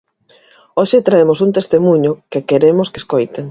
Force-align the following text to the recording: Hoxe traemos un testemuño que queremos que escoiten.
Hoxe 0.79 1.05
traemos 1.07 1.39
un 1.45 1.51
testemuño 1.57 2.11
que 2.31 2.45
queremos 2.49 2.87
que 2.91 3.01
escoiten. 3.01 3.45